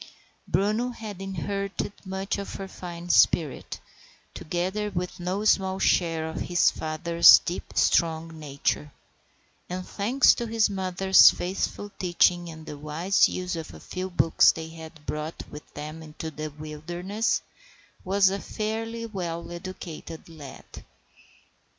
Bruno 0.47 0.89
had 0.89 1.21
inherited 1.21 1.93
much 2.03 2.39
of 2.39 2.55
her 2.55 2.67
fine 2.67 3.09
spirit, 3.09 3.79
together 4.33 4.89
with 4.89 5.19
no 5.19 5.45
small 5.45 5.77
share 5.77 6.27
of 6.27 6.39
his 6.41 6.71
father's 6.71 7.37
deep, 7.45 7.73
strong 7.75 8.39
nature; 8.39 8.91
and, 9.69 9.87
thanks 9.87 10.33
to 10.33 10.47
his 10.47 10.71
mother's 10.71 11.29
faithful 11.29 11.91
teaching 11.99 12.49
and 12.49 12.65
the 12.65 12.79
wise 12.79 13.29
use 13.29 13.55
of 13.55 13.67
the 13.67 13.79
few 13.79 14.09
books 14.09 14.51
they 14.51 14.69
had 14.69 15.05
brought 15.05 15.43
with 15.51 15.71
them 15.75 16.01
into 16.01 16.31
the 16.31 16.49
wilderness, 16.49 17.43
was 18.03 18.31
a 18.31 18.39
fairly 18.39 19.05
well 19.05 19.51
educated 19.51 20.27
lad. 20.27 20.65